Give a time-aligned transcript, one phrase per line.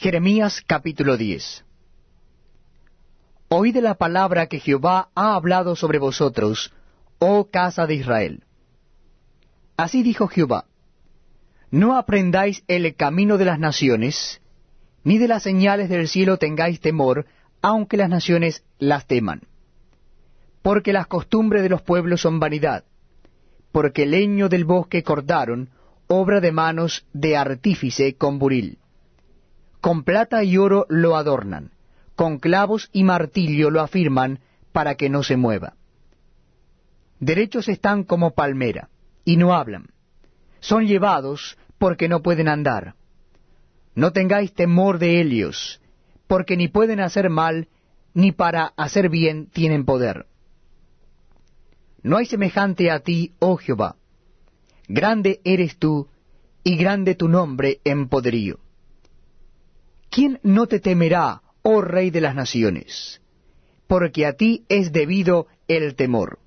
[0.00, 1.64] Jeremías capítulo 10
[3.48, 6.72] Oíd la palabra que Jehová ha hablado sobre vosotros,
[7.18, 8.44] oh casa de Israel.
[9.76, 10.66] Así dijo Jehová,
[11.72, 14.40] No aprendáis el camino de las naciones,
[15.02, 17.26] ni de las señales del cielo tengáis temor,
[17.60, 19.48] aunque las naciones las teman.
[20.62, 22.84] Porque las costumbres de los pueblos son vanidad,
[23.72, 25.70] porque el leño del bosque cortaron,
[26.06, 28.78] obra de manos de artífice con buril.
[29.88, 31.70] Con plata y oro lo adornan,
[32.14, 35.76] con clavos y martillo lo afirman para que no se mueva.
[37.20, 38.90] Derechos están como palmera,
[39.24, 39.86] y no hablan.
[40.60, 42.96] Son llevados porque no pueden andar.
[43.94, 45.80] No tengáis temor de ellos,
[46.26, 47.68] porque ni pueden hacer mal,
[48.12, 50.26] ni para hacer bien tienen poder.
[52.02, 53.96] No hay semejante a ti, oh Jehová.
[54.86, 56.08] Grande eres tú,
[56.62, 58.58] y grande tu nombre en poderío.
[60.18, 63.20] ¿Quién no te temerá, oh Rey de las naciones?
[63.86, 66.40] Porque a ti es debido el temor.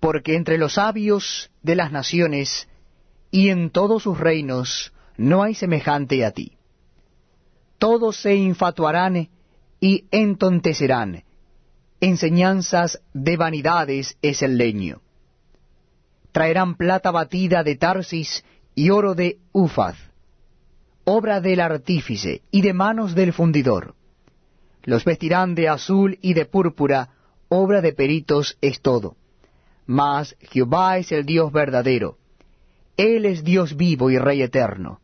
[0.00, 2.70] Porque entre los sabios de las naciones
[3.30, 6.56] y en todos sus reinos no hay semejante a ti.
[7.76, 9.28] Todos se infatuarán
[9.78, 11.24] y entontecerán.
[12.00, 15.02] Enseñanzas de vanidades es el leño.
[16.32, 18.42] Traerán plata batida de Tarsis
[18.74, 20.11] y oro de Ufaz
[21.04, 23.94] obra del artífice y de manos del fundidor.
[24.84, 27.10] Los vestirán de azul y de púrpura,
[27.48, 29.16] obra de peritos es todo.
[29.86, 32.18] Mas Jehová es el Dios verdadero.
[32.96, 35.00] Él es Dios vivo y Rey eterno.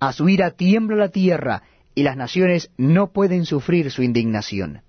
[0.00, 1.62] A su ira tiembla la tierra,
[1.94, 4.82] y las naciones no pueden sufrir su indignación.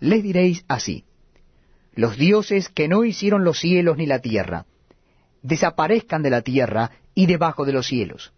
[0.00, 1.04] Les diréis así,
[1.94, 4.66] los dioses que no hicieron los cielos ni la tierra,
[5.42, 8.32] desaparezcan de la tierra y debajo de los cielos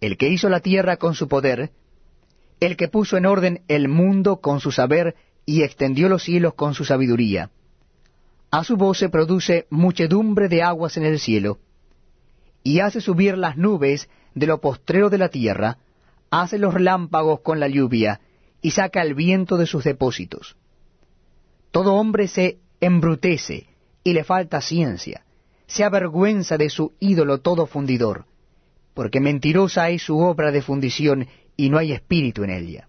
[0.00, 1.70] el que hizo la tierra con su poder,
[2.60, 6.74] el que puso en orden el mundo con su saber y extendió los cielos con
[6.74, 7.50] su sabiduría.
[8.50, 11.58] A su voz se produce muchedumbre de aguas en el cielo,
[12.62, 15.78] y hace subir las nubes de lo postrero de la tierra,
[16.30, 18.20] hace los relámpagos con la lluvia,
[18.60, 20.56] y saca el viento de sus depósitos.
[21.70, 23.68] Todo hombre se embrutece,
[24.02, 25.24] y le falta ciencia,
[25.66, 28.24] se avergüenza de su ídolo todo fundidor
[28.96, 32.88] porque mentirosa es su obra de fundición y no hay espíritu en ella.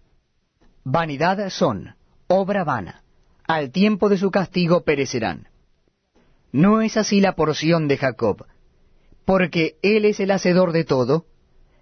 [0.85, 1.95] Vanidad son,
[2.27, 3.03] obra vana,
[3.45, 5.49] al tiempo de su castigo perecerán.
[6.53, 8.45] No es así la porción de Jacob,
[9.25, 11.25] porque él es el hacedor de todo,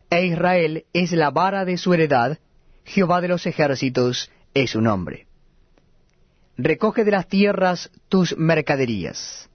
[0.09, 2.40] e Israel es la vara de su heredad,
[2.84, 5.28] Jehová de los ejércitos es su nombre.
[6.58, 9.52] Recoge de las tierras tus mercaderías,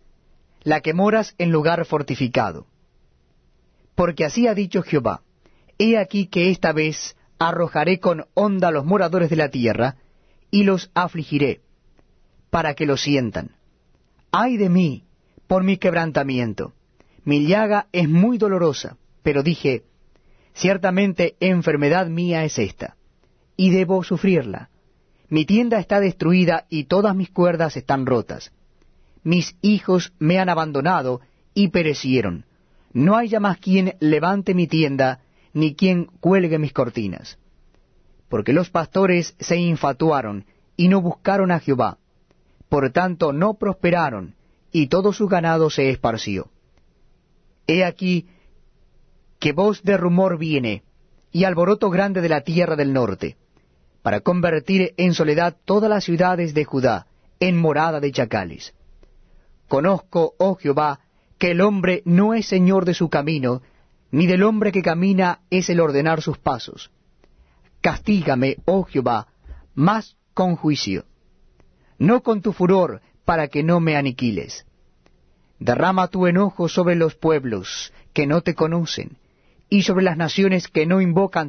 [0.63, 2.67] la que moras en lugar fortificado
[4.01, 5.21] porque así ha dicho Jehová,
[5.77, 9.97] He aquí que esta vez arrojaré con honda a los moradores de la tierra,
[10.51, 11.61] y los afligiré,
[12.49, 13.51] para que lo sientan.
[14.33, 15.05] Ay de mí,
[15.47, 16.73] por mi quebrantamiento.
[17.25, 19.83] Mi llaga es muy dolorosa, pero dije,
[20.55, 22.97] ciertamente enfermedad mía es esta,
[23.55, 24.71] y debo sufrirla.
[25.29, 28.51] Mi tienda está destruida y todas mis cuerdas están rotas.
[29.25, 31.21] Mis hijos me han abandonado
[31.53, 32.47] y perecieron
[32.93, 35.21] no haya más quien levante mi tienda,
[35.53, 37.39] ni quien cuelgue mis cortinas.
[38.29, 40.45] Porque los pastores se infatuaron
[40.77, 41.99] y no buscaron a Jehová.
[42.69, 44.35] Por tanto no prosperaron,
[44.73, 46.51] y todo su ganado se esparció.
[47.67, 48.29] He aquí
[49.39, 50.85] que voz de rumor viene,
[51.33, 53.37] y alboroto grande de la tierra del norte,
[54.03, 57.07] para convertir en soledad todas las ciudades de Judá,
[57.41, 58.75] en morada de chacales.
[59.67, 61.01] Conozco, oh Jehová,
[61.41, 63.63] que el hombre no es señor de su camino,
[64.13, 66.91] ni del hombre que camina es el ordenar sus pasos.
[67.81, 69.27] Castígame, oh Jehová,
[69.75, 71.07] más con juicio,
[71.99, 74.67] no con tu furor, para que no me aniquiles.
[75.59, 79.17] Derrama tu enojo sobre los pueblos que no te conocen,
[79.71, 81.39] y sobre las naciones que no invocan